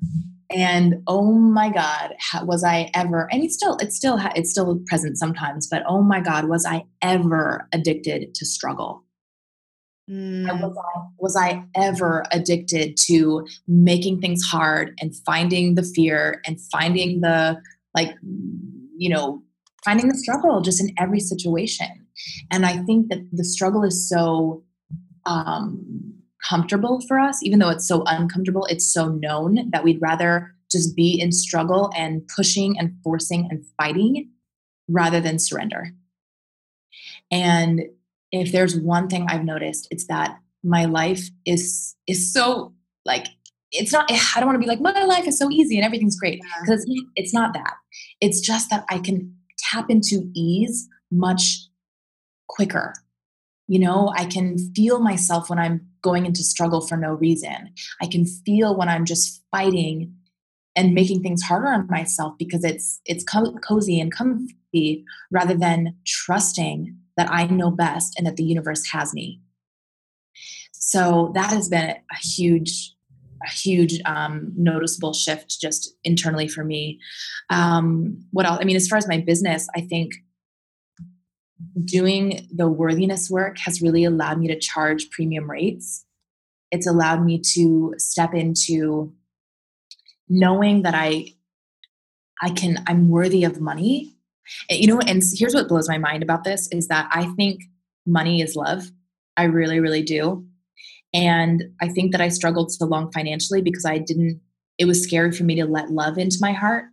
[0.50, 5.18] and oh my god was i ever and it's still it's still it's still present
[5.18, 9.04] sometimes but oh my god was i ever addicted to struggle
[10.10, 10.44] mm.
[10.62, 16.58] was, I, was i ever addicted to making things hard and finding the fear and
[16.72, 17.60] finding the
[17.94, 18.14] like
[18.96, 19.42] you know
[19.84, 22.06] finding the struggle just in every situation
[22.50, 24.62] and i think that the struggle is so
[25.28, 26.14] um
[26.48, 30.94] comfortable for us, even though it's so uncomfortable, it's so known that we'd rather just
[30.96, 34.30] be in struggle and pushing and forcing and fighting
[34.88, 35.92] rather than surrender.
[37.30, 37.82] And
[38.32, 42.72] if there's one thing I've noticed, it's that my life is is so
[43.04, 43.26] like
[43.70, 46.18] it's not i don't want to be like my life is so easy and everything's
[46.18, 47.74] great because it's not that.
[48.20, 51.68] It's just that i can tap into ease much
[52.48, 52.92] quicker
[53.68, 57.72] you know, I can feel myself when I'm going into struggle for no reason.
[58.02, 60.14] I can feel when I'm just fighting
[60.74, 65.94] and making things harder on myself because it's it's co- cozy and comfy rather than
[66.06, 69.40] trusting that I know best and that the universe has me.
[70.72, 72.94] So that has been a huge
[73.46, 76.98] a huge um, noticeable shift just internally for me.
[77.50, 78.58] Um, what else?
[78.60, 80.12] I mean, as far as my business, I think
[81.84, 86.04] doing the worthiness work has really allowed me to charge premium rates.
[86.70, 89.12] It's allowed me to step into
[90.28, 91.34] knowing that I
[92.40, 94.14] I can I'm worthy of money.
[94.70, 97.62] You know, and here's what blows my mind about this is that I think
[98.06, 98.90] money is love.
[99.36, 100.46] I really really do.
[101.14, 104.40] And I think that I struggled so long financially because I didn't
[104.78, 106.84] it was scary for me to let love into my heart.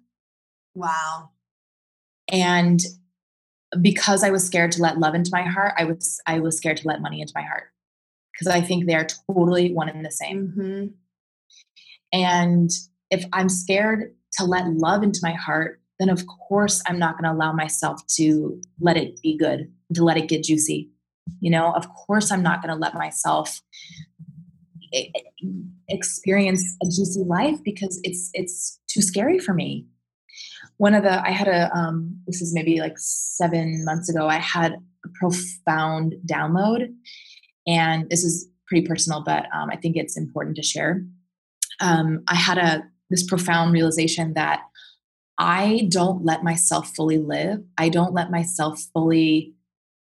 [0.74, 1.30] Wow.
[2.32, 2.80] And
[3.82, 6.78] because I was scared to let love into my heart, I was I was scared
[6.78, 7.66] to let money into my heart
[8.34, 10.48] because I think they are totally one and the same.
[10.48, 10.86] Mm-hmm.
[12.14, 12.70] And
[13.12, 17.24] if I'm scared to let love into my heart, then of course I'm not going
[17.24, 20.90] to allow myself to let it be good, to let it get juicy.
[21.40, 23.62] You know, of course I'm not going to let myself
[25.90, 29.88] experience a juicy life because it's it's too scary for me
[30.78, 34.38] one of the i had a um, this is maybe like seven months ago i
[34.38, 36.94] had a profound download
[37.68, 41.04] and this is pretty personal but um, i think it's important to share.
[41.80, 44.62] Um, i had a this profound realization that
[45.38, 47.60] i don't let myself fully live.
[47.78, 49.54] I don't let myself fully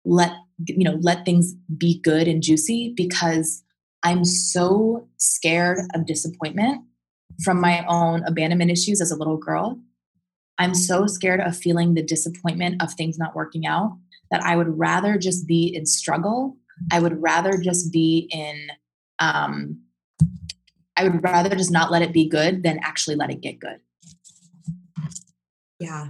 [0.05, 0.33] let
[0.67, 3.63] you know let things be good and juicy because
[4.03, 6.83] i'm so scared of disappointment
[7.43, 9.79] from my own abandonment issues as a little girl
[10.59, 13.99] I'm so scared of feeling the disappointment of things not working out
[14.31, 16.57] that I would rather just be in struggle.
[16.91, 18.69] I would rather just be in,
[19.19, 19.81] um,
[20.97, 23.79] I would rather just not let it be good than actually let it get good.
[25.81, 26.09] Yeah.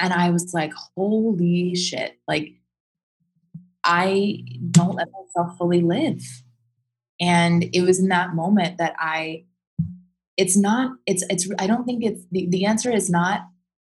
[0.00, 2.18] And I was like, holy shit.
[2.26, 2.54] Like,
[3.84, 6.22] I don't let myself fully live.
[7.20, 9.44] And it was in that moment that I,
[10.36, 13.42] it's not, it's, it's, I don't think it's, the, the answer is not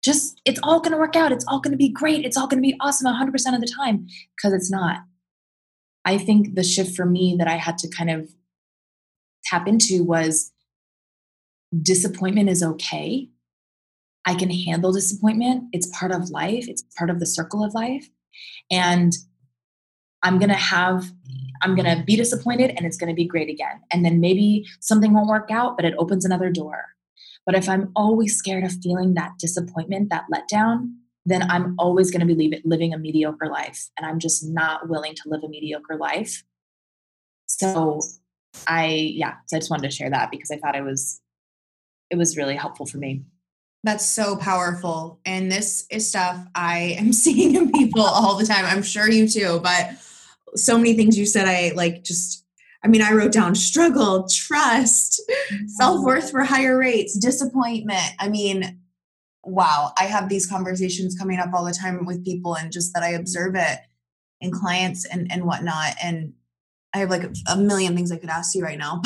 [0.08, 1.32] just, it's all going to work out.
[1.32, 2.26] It's all going to be great.
[2.26, 5.02] It's all going to be awesome 100% of the time because it's not.
[6.06, 8.32] I think the shift for me that I had to kind of
[9.43, 10.52] tap into was
[11.82, 13.30] disappointment is okay.
[14.26, 15.65] I can handle disappointment.
[15.74, 18.10] It's part of life, it's part of the circle of life.
[18.72, 19.13] And
[20.24, 21.12] I'm going to have,
[21.62, 23.82] I'm going to be disappointed and it's going to be great again.
[23.91, 26.86] And then maybe something won't work out, but it opens another door.
[27.48, 30.94] But if I'm always scared of feeling that disappointment, that letdown,
[31.26, 33.90] then I'm always going to be living a mediocre life.
[33.98, 36.44] And I'm just not willing to live a mediocre life.
[37.46, 38.02] So
[38.68, 41.22] I, yeah, so I just wanted to share that because I thought it was,
[42.10, 43.24] it was really helpful for me.
[43.84, 45.22] That's so powerful.
[45.26, 48.66] And this is stuff I am seeing in people all the time.
[48.66, 49.92] I'm sure you too, but
[50.56, 52.44] so many things you said, I like just,
[52.84, 55.68] I mean, I wrote down struggle, trust, mm-hmm.
[55.68, 58.12] self worth for higher rates, disappointment.
[58.20, 58.80] I mean,
[59.44, 63.04] wow, I have these conversations coming up all the time with people and just that
[63.04, 63.80] I observe it
[64.42, 65.96] in clients and, and whatnot.
[66.04, 66.34] And
[66.94, 69.02] I have like a, million things I could ask you right now.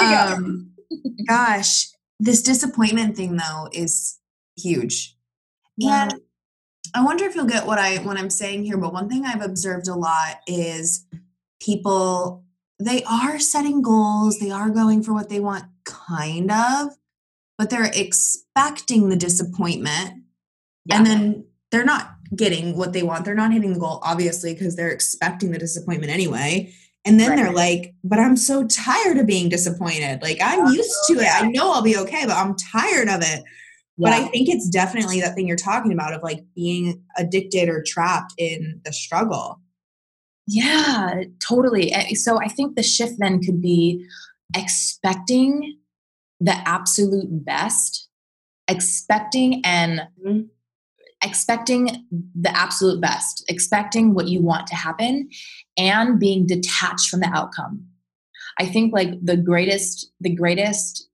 [0.00, 0.70] um,
[1.26, 1.88] gosh,
[2.20, 4.18] this disappointment thing though is
[4.56, 5.16] huge.
[5.76, 6.04] Yeah.
[6.04, 6.20] And
[6.94, 9.42] I wonder if you'll get what I what I'm saying here, but one thing I've
[9.42, 11.06] observed a lot is
[11.62, 12.44] people
[12.78, 16.88] they are setting goals, they are going for what they want kind of,
[17.56, 20.24] but they're expecting the disappointment.
[20.84, 20.96] Yeah.
[20.96, 23.24] And then they're not getting what they want.
[23.24, 26.72] They're not hitting the goal obviously because they're expecting the disappointment anyway.
[27.04, 27.36] And then right.
[27.36, 30.22] they're like, but I'm so tired of being disappointed.
[30.22, 31.28] Like I'm oh, used to it.
[31.32, 33.44] I know I'll be okay, but I'm tired of it.
[33.98, 34.10] Yeah.
[34.10, 37.82] But I think it's definitely that thing you're talking about of like being addicted or
[37.82, 39.60] trapped in the struggle.
[40.46, 41.92] Yeah, totally.
[42.14, 44.06] So I think the shift then could be
[44.56, 45.78] expecting
[46.40, 48.08] the absolute best,
[48.68, 50.42] expecting and mm-hmm
[51.24, 55.28] expecting the absolute best, expecting what you want to happen,
[55.76, 57.86] and being detached from the outcome.
[58.58, 61.08] I think like the greatest, the greatest,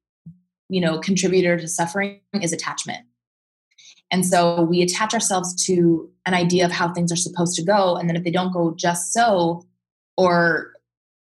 [0.68, 3.00] you know, contributor to suffering is attachment.
[4.10, 7.96] And so we attach ourselves to an idea of how things are supposed to go.
[7.96, 9.66] And then if they don't go just so,
[10.16, 10.72] or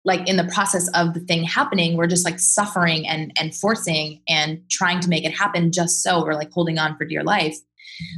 [0.05, 4.21] like in the process of the thing happening, we're just like suffering and and forcing
[4.29, 6.25] and trying to make it happen just so.
[6.25, 7.57] We're like holding on for dear life.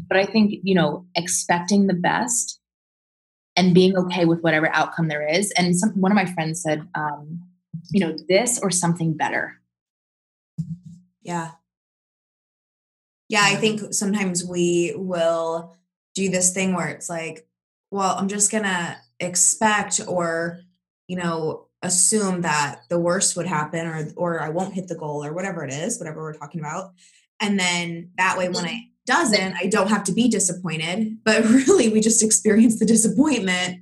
[0.09, 2.61] But I think, you know, expecting the best
[3.57, 5.51] and being okay with whatever outcome there is.
[5.53, 7.41] And some, one of my friends said, um,
[7.91, 9.61] you know, this or something better.
[11.23, 11.53] Yeah.
[13.29, 15.77] Yeah, I think sometimes we will
[16.15, 17.47] do this thing where it's like,
[17.91, 20.61] well, I'm just going to expect or,
[21.07, 25.25] you know, assume that the worst would happen or or I won't hit the goal
[25.25, 26.93] or whatever it is, whatever we're talking about.
[27.41, 28.75] And then that way when mm-hmm.
[28.75, 31.19] I doesn't, I don't have to be disappointed.
[31.25, 33.81] But really, we just experience the disappointment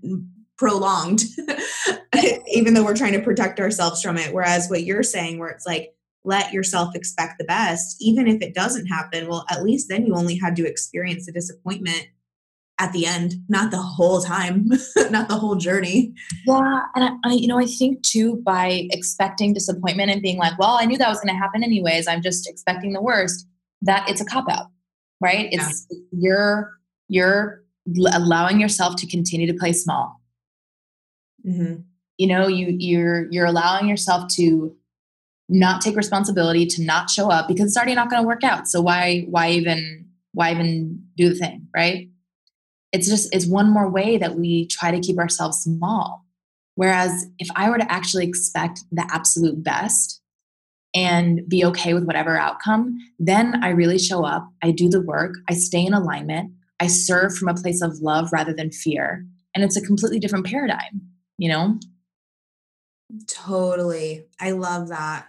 [0.56, 1.22] prolonged,
[2.46, 4.32] even though we're trying to protect ourselves from it.
[4.32, 5.94] Whereas what you're saying, where it's like,
[6.26, 10.14] let yourself expect the best, even if it doesn't happen, well, at least then you
[10.14, 12.08] only had to experience the disappointment
[12.78, 14.68] at the end, not the whole time,
[15.10, 16.12] not the whole journey.
[16.46, 20.58] Yeah, and I, I, you know, I think too by expecting disappointment and being like,
[20.58, 22.06] well, I knew that was going to happen anyways.
[22.06, 23.46] I'm just expecting the worst.
[23.82, 24.66] That it's a cop out
[25.20, 25.48] right?
[25.52, 25.98] It's yeah.
[26.12, 26.72] you're
[27.08, 27.62] you're
[28.12, 30.20] allowing yourself to continue to play small.
[31.46, 31.82] Mm-hmm.
[32.18, 34.74] You know, you you're you're allowing yourself to
[35.48, 38.68] not take responsibility, to not show up because it's already not going to work out.
[38.68, 42.08] So why why even why even do the thing, right?
[42.92, 46.24] It's just it's one more way that we try to keep ourselves small.
[46.74, 50.20] Whereas if I were to actually expect the absolute best,
[50.96, 55.34] and be okay with whatever outcome, then I really show up, I do the work,
[55.48, 59.26] I stay in alignment, I serve from a place of love rather than fear.
[59.54, 61.02] And it's a completely different paradigm,
[61.36, 61.78] you know?
[63.26, 64.24] Totally.
[64.40, 65.26] I love that.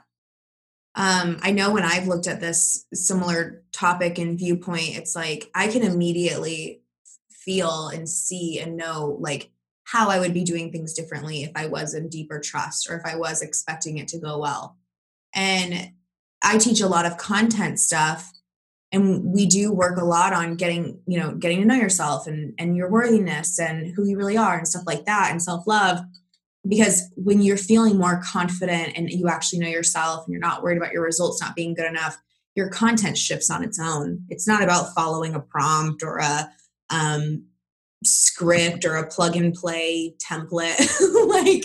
[0.98, 5.68] Um, I know when I've looked at this similar topic and viewpoint, it's like I
[5.68, 6.82] can immediately
[7.30, 9.52] feel and see and know like
[9.84, 13.06] how I would be doing things differently if I was in deeper trust or if
[13.06, 14.76] I was expecting it to go well.
[15.36, 15.92] And
[16.44, 18.34] I teach a lot of content stuff
[18.92, 22.56] and we do work a lot on getting, you know, getting to know yourself and
[22.58, 26.00] and your worthiness and who you really are and stuff like that and self-love
[26.68, 30.78] because when you're feeling more confident and you actually know yourself and you're not worried
[30.78, 32.18] about your results not being good enough,
[32.56, 34.24] your content shifts on its own.
[34.30, 36.50] It's not about following a prompt or a
[36.90, 37.46] um,
[38.04, 40.80] script or a plug and play template.
[41.28, 41.64] like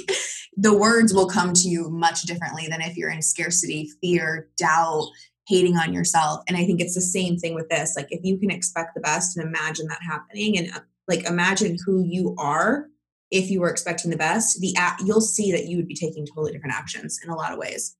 [0.56, 5.08] the words will come to you much differently than if you're in scarcity, fear, doubt,
[5.48, 6.42] hating on yourself.
[6.46, 7.94] And I think it's the same thing with this.
[7.96, 11.78] Like if you can expect the best and imagine that happening and uh, like imagine
[11.84, 12.88] who you are
[13.32, 16.26] if you were expecting the best, the app you'll see that you would be taking
[16.26, 17.96] totally different actions in a lot of ways.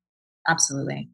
[0.46, 1.08] Absolutely.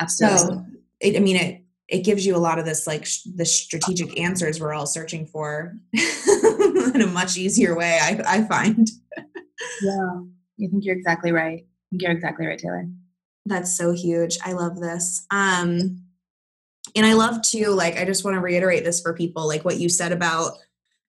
[0.00, 0.38] Absolutely.
[0.38, 0.64] So,
[1.00, 4.18] it, I mean, it it gives you a lot of this like sh- the strategic
[4.18, 7.98] answers we're all searching for in a much easier way.
[8.00, 8.88] I I find.
[9.82, 10.20] yeah,
[10.60, 11.66] I think you're exactly right.
[11.90, 12.86] You're exactly right, Taylor.
[13.46, 14.38] That's so huge.
[14.44, 15.24] I love this.
[15.30, 16.02] Um,
[16.96, 17.98] and I love to like.
[17.98, 20.52] I just want to reiterate this for people, like what you said about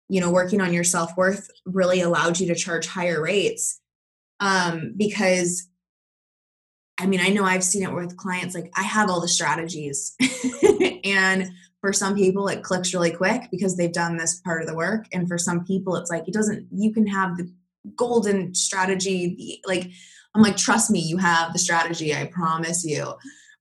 [0.08, 3.80] you know working on your self-worth really allowed you to charge higher rates
[4.40, 5.68] um, because
[6.98, 10.16] i mean i know i've seen it with clients like i have all the strategies
[11.04, 11.50] and
[11.80, 15.06] for some people it clicks really quick because they've done this part of the work
[15.12, 17.50] and for some people it's like it doesn't you can have the
[17.96, 19.90] golden strategy like
[20.34, 23.14] i'm like trust me you have the strategy i promise you.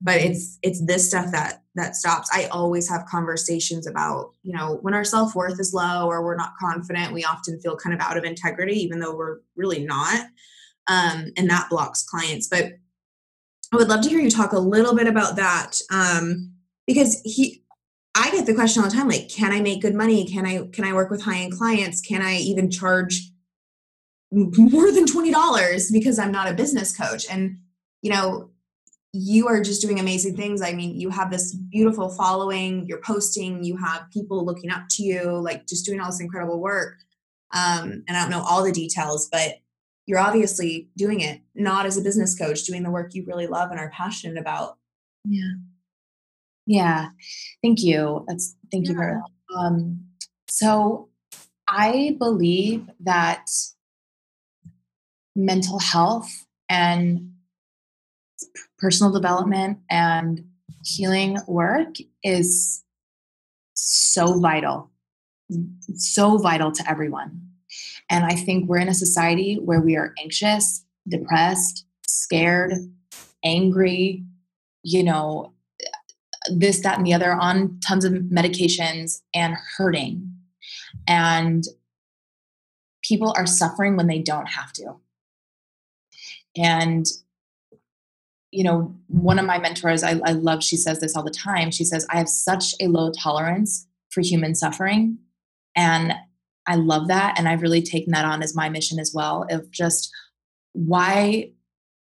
[0.03, 2.29] But it's it's this stuff that that stops.
[2.31, 6.53] I always have conversations about you know when our self-worth is low or we're not
[6.59, 10.27] confident we often feel kind of out of integrity even though we're really not
[10.87, 12.47] um, and that blocks clients.
[12.47, 12.73] But
[13.71, 16.51] i would love to hear you talk a little bit about that um,
[16.85, 17.63] because he
[18.15, 20.25] i get the question all the time like can i make good money?
[20.25, 22.01] Can i can i work with high-end clients?
[22.01, 23.31] Can i even charge
[24.31, 27.25] more than $20 because i'm not a business coach?
[27.29, 27.57] And
[28.03, 28.51] you know
[29.13, 30.61] you are just doing amazing things.
[30.61, 35.03] I mean, you have this beautiful following, you're posting, you have people looking up to
[35.03, 36.97] you, like just doing all this incredible work.
[37.53, 39.59] Um, and I don't know all the details, but
[40.07, 43.69] you're obviously doing it not as a business coach, doing the work you really love
[43.69, 44.77] and are passionate about.
[45.25, 45.53] Yeah.
[46.65, 47.09] Yeah.
[47.61, 48.25] Thank you.
[48.27, 48.91] That's thank yeah.
[48.91, 49.31] you very much.
[49.55, 50.05] Um,
[50.49, 51.09] so
[51.67, 53.45] I believe that
[55.35, 57.32] mental health and
[58.83, 60.43] personal development and
[60.83, 62.83] healing work is
[63.75, 64.91] so vital,
[65.95, 67.39] so vital to everyone.
[68.09, 72.73] And I think we're in a society where we are anxious, depressed, scared,
[73.45, 74.25] angry,
[74.83, 75.53] you know,
[76.53, 80.29] this, that, and the other on tons of medications and hurting.
[81.07, 81.63] And
[83.01, 84.95] people are suffering when they don't have to.
[86.57, 87.05] And
[88.53, 91.71] you know, one of my mentors, I, I love, she says this all the time.
[91.71, 95.17] She says, I have such a low tolerance for human suffering.
[95.75, 96.13] And
[96.67, 97.37] I love that.
[97.37, 100.11] And I've really taken that on as my mission as well of just
[100.73, 101.51] why,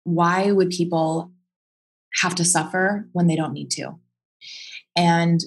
[0.04, 1.32] why would people
[2.22, 3.98] have to suffer when they don't need to?
[4.96, 5.40] And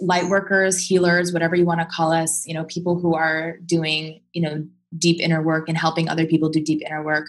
[0.00, 4.20] light workers, healers, whatever you want to call us, you know, people who are doing,
[4.32, 4.66] you know,
[4.98, 7.28] deep inner work and helping other people do deep inner work,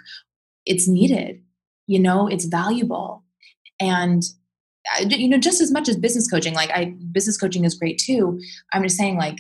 [0.66, 1.42] it's needed
[1.88, 3.24] you know it's valuable.
[3.80, 4.24] And
[5.00, 7.98] uh, you know just as much as business coaching like i business coaching is great
[8.00, 8.40] too.
[8.74, 9.40] I'm just saying like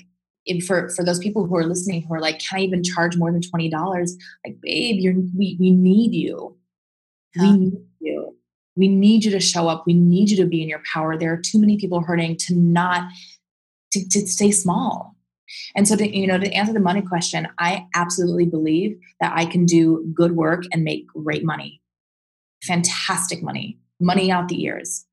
[0.65, 3.31] for for those people who are listening who are like can i even charge more
[3.31, 4.09] than $20
[4.45, 6.57] like babe you're we, we need you.
[7.35, 7.51] Yeah.
[7.51, 8.35] we need you.
[8.75, 9.83] We need you to show up.
[9.87, 11.17] We need you to be in your power.
[11.17, 13.09] There are too many people hurting to not
[13.91, 15.15] to, to stay small.
[15.75, 19.45] And so to you know to answer the money question i absolutely believe that i
[19.45, 21.81] can do good work and make great money
[22.67, 25.05] fantastic money, money out the ears.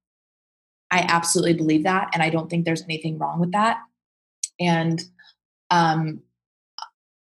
[0.90, 2.11] I absolutely believe that.
[2.12, 3.78] And I don't think there's anything wrong with that.
[4.61, 5.02] And
[5.70, 6.20] um,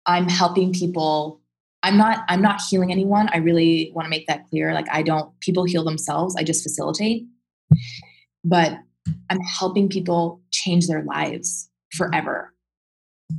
[0.05, 1.41] I'm helping people.
[1.83, 3.29] I'm not, I'm not healing anyone.
[3.33, 4.73] I really want to make that clear.
[4.73, 6.35] Like I don't, people heal themselves.
[6.35, 7.25] I just facilitate.
[8.43, 8.77] But
[9.29, 12.53] I'm helping people change their lives forever.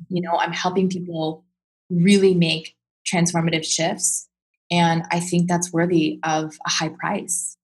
[0.08, 1.44] You know, I'm helping people
[1.90, 2.74] really make
[3.06, 4.28] transformative shifts
[4.70, 7.56] and I think that's worthy of a high price.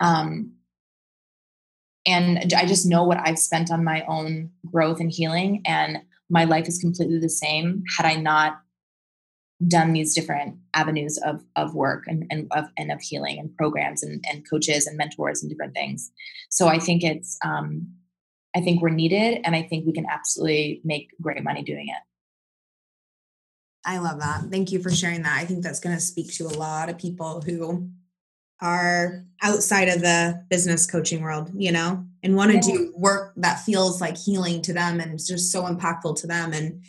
[0.00, 0.52] Um,
[2.06, 5.98] and I just know what I've spent on my own growth and healing, and
[6.30, 8.60] my life is completely the same had I not
[9.68, 14.02] done these different avenues of of work and, and of and of healing and programs
[14.02, 16.10] and, and coaches and mentors and different things.
[16.48, 17.86] So I think it's um,
[18.56, 22.02] I think we're needed, and I think we can absolutely make great money doing it.
[23.84, 24.44] I love that.
[24.50, 25.38] Thank you for sharing that.
[25.38, 27.90] I think that's going to speak to a lot of people who
[28.60, 32.76] are outside of the business coaching world, you know, and want to yeah.
[32.76, 36.52] do work that feels like healing to them and it's just so impactful to them.
[36.52, 36.82] And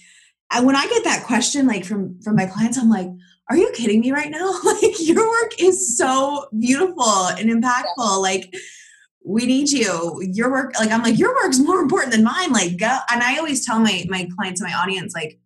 [0.50, 3.08] I, when I get that question, like from from my clients, I'm like,
[3.50, 4.52] "Are you kidding me right now?
[4.66, 8.22] like your work is so beautiful and impactful.
[8.22, 8.54] Like
[9.24, 10.22] we need you.
[10.22, 12.52] Your work, like I'm like, your work's more important than mine.
[12.52, 12.98] Like, go.
[13.12, 15.40] And I always tell my my clients and my audience, like,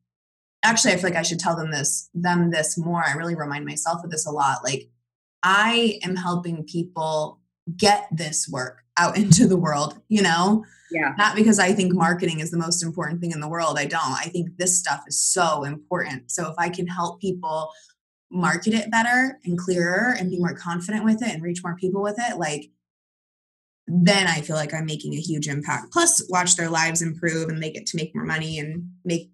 [0.65, 3.03] actually, I feel like I should tell them this, them this more.
[3.05, 4.63] I really remind myself of this a lot.
[4.63, 4.89] Like,
[5.43, 7.39] I am helping people
[7.77, 10.65] get this work out into the world, you know?
[10.91, 11.13] Yeah.
[11.17, 13.77] Not because I think marketing is the most important thing in the world.
[13.77, 14.01] I don't.
[14.01, 16.31] I think this stuff is so important.
[16.31, 17.71] So if I can help people
[18.31, 22.01] market it better and clearer and be more confident with it and reach more people
[22.01, 22.69] with it, like
[23.87, 25.91] then I feel like I'm making a huge impact.
[25.91, 29.31] Plus, watch their lives improve and they get to make more money and make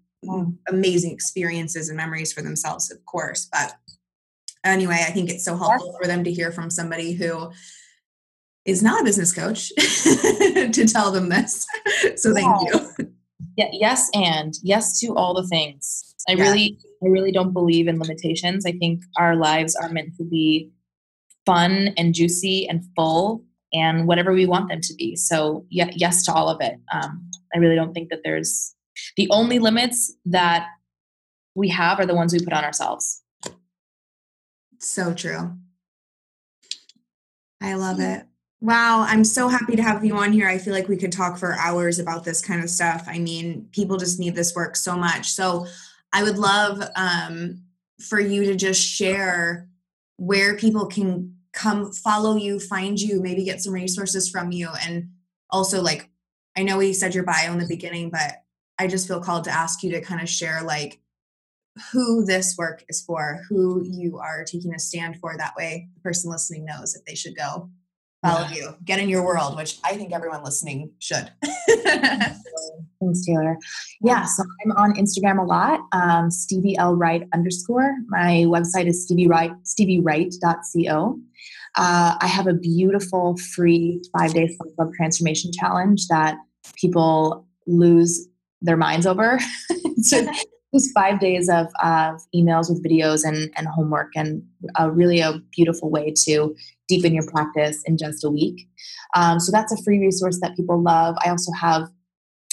[0.68, 3.48] amazing experiences and memories for themselves, of course.
[3.52, 3.74] But
[4.64, 7.50] anyway, I think it's so helpful for them to hear from somebody who
[8.64, 11.66] is not a business coach to tell them this.
[12.16, 13.12] So thank you.
[13.56, 16.14] Yeah, yes, and yes to all the things.
[16.28, 16.42] I yeah.
[16.42, 18.66] really, I really don't believe in limitations.
[18.66, 20.70] I think our lives are meant to be
[21.46, 25.16] fun and juicy and full and whatever we want them to be.
[25.16, 26.74] So yeah, yes to all of it.
[26.92, 28.74] Um, I really don't think that there's
[29.16, 30.68] the only limits that
[31.54, 33.22] we have are the ones we put on ourselves.
[34.78, 35.56] So true.
[37.60, 38.26] I love it.
[38.60, 40.48] Wow, I'm so happy to have you on here.
[40.48, 43.04] I feel like we could talk for hours about this kind of stuff.
[43.08, 45.30] I mean, people just need this work so much.
[45.30, 45.66] So
[46.12, 47.62] I would love um,
[48.00, 49.68] for you to just share
[50.16, 54.68] where people can come follow you, find you, maybe get some resources from you.
[54.86, 55.10] And
[55.50, 56.08] also, like,
[56.56, 58.41] I know we said your bio in the beginning, but
[58.78, 61.00] I just feel called to ask you to kind of share, like,
[61.92, 65.36] who this work is for, who you are taking a stand for.
[65.36, 67.70] That way, the person listening knows if they should go
[68.22, 68.54] follow yeah.
[68.54, 71.30] you, get in your world, which I think everyone listening should.
[71.66, 73.58] Thanks, Taylor.
[74.00, 77.96] Yeah, so I'm on Instagram a lot, um, Stevie L Wright underscore.
[78.08, 81.18] My website is Stevie Wright, steviewright.co.
[81.74, 86.36] Uh, I have a beautiful free five day self love transformation challenge that
[86.76, 88.28] people lose
[88.62, 89.38] their minds over.
[90.02, 90.26] so
[90.74, 94.42] just five days of, of emails with videos and, and homework, and
[94.78, 96.54] a, really a beautiful way to
[96.88, 98.66] deepen your practice in just a week.
[99.14, 101.16] Um, so that's a free resource that people love.
[101.24, 101.88] I also have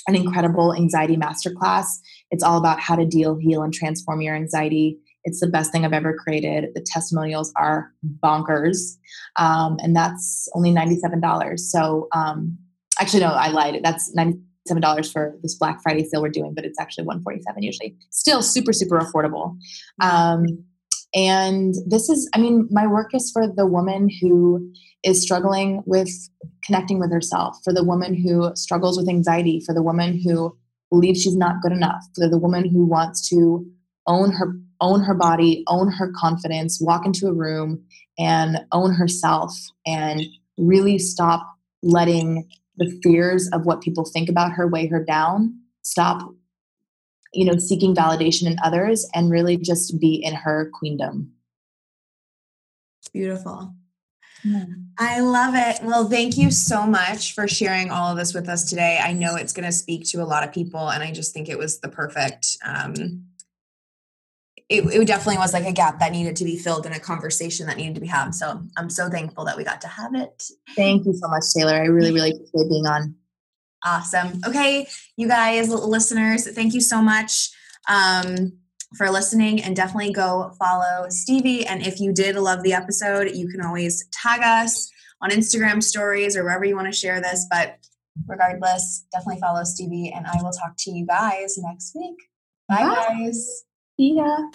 [0.07, 1.85] an incredible anxiety masterclass.
[2.31, 4.97] It's all about how to deal, heal, and transform your anxiety.
[5.23, 6.69] It's the best thing I've ever created.
[6.73, 7.91] The testimonials are
[8.23, 8.97] bonkers,
[9.35, 11.69] um, and that's only ninety-seven dollars.
[11.69, 12.57] So, um,
[12.99, 13.81] actually, no, I lied.
[13.83, 14.15] That's
[14.67, 17.95] ninety-seven dollars for this Black Friday sale we're doing, but it's actually one forty-seven usually.
[18.09, 19.57] Still super, super affordable.
[20.01, 20.45] Um,
[21.15, 24.71] and this is, I mean, my work is for the woman who
[25.03, 26.09] is struggling with
[26.63, 30.55] connecting with herself, for the woman who struggles with anxiety, for the woman who
[30.91, 33.65] believes she's not good enough, for the woman who wants to
[34.05, 37.83] own her own her body, own her confidence, walk into a room
[38.17, 39.51] and own herself
[39.85, 40.21] and
[40.57, 41.45] really stop
[41.81, 42.47] letting
[42.79, 45.59] the fears of what people think about her weigh her down.
[45.83, 46.33] Stop
[47.33, 51.31] you know, seeking validation in others and really just be in her queendom.
[53.13, 53.73] Beautiful.
[54.43, 54.65] Yeah.
[54.97, 55.83] I love it.
[55.83, 58.99] Well, thank you so much for sharing all of this with us today.
[59.01, 61.49] I know it's going to speak to a lot of people, and I just think
[61.49, 62.57] it was the perfect.
[62.65, 63.25] Um,
[64.69, 67.65] it, it definitely was like a gap that needed to be filled in a conversation
[67.65, 68.35] that needed to be had.
[68.35, 70.43] So I'm so thankful that we got to have it.
[70.75, 71.73] Thank you so much, Taylor.
[71.73, 73.15] I really, really appreciate being on.
[73.83, 74.41] Awesome.
[74.45, 77.49] Okay, you guys, listeners, thank you so much
[77.89, 78.53] um,
[78.95, 81.65] for listening and definitely go follow Stevie.
[81.65, 84.91] And if you did love the episode, you can always tag us
[85.21, 87.47] on Instagram stories or wherever you want to share this.
[87.49, 87.77] But
[88.27, 92.17] regardless, definitely follow Stevie and I will talk to you guys next week.
[92.67, 92.95] Bye, Bye.
[93.07, 93.63] guys.
[93.99, 94.47] See ya.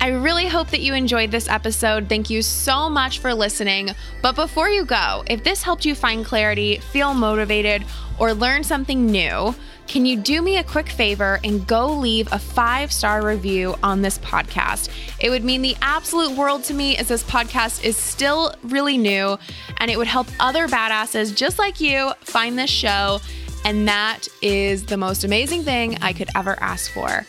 [0.00, 2.08] I really hope that you enjoyed this episode.
[2.08, 3.90] Thank you so much for listening.
[4.22, 7.84] But before you go, if this helped you find clarity, feel motivated,
[8.20, 9.56] or learn something new,
[9.88, 14.02] can you do me a quick favor and go leave a five star review on
[14.02, 14.88] this podcast?
[15.18, 19.36] It would mean the absolute world to me as this podcast is still really new
[19.78, 23.18] and it would help other badasses just like you find this show.
[23.64, 27.26] And that is the most amazing thing I could ever ask for.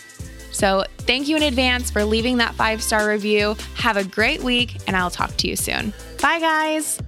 [0.51, 3.57] So, thank you in advance for leaving that five star review.
[3.75, 5.93] Have a great week, and I'll talk to you soon.
[6.21, 6.99] Bye, guys.